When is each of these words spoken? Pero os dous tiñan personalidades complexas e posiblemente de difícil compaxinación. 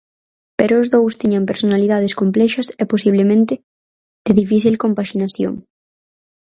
Pero 0.59 0.73
os 0.81 0.87
dous 0.95 1.13
tiñan 1.21 1.47
personalidades 1.51 2.13
complexas 2.21 2.67
e 2.81 2.83
posiblemente 2.93 3.53
de 4.25 4.31
difícil 4.41 4.73
compaxinación. 4.83 5.53